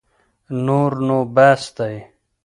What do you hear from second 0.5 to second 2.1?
نور نو بس دی.